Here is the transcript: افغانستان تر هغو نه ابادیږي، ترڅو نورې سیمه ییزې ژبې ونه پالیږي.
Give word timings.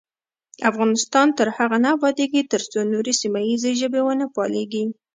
افغانستان 0.69 1.27
تر 1.37 1.47
هغو 1.57 1.77
نه 1.83 1.89
ابادیږي، 1.97 2.41
ترڅو 2.51 2.79
نورې 2.93 3.13
سیمه 3.21 3.39
ییزې 3.49 3.71
ژبې 3.81 4.01
ونه 4.03 4.25
پالیږي. 4.35 4.83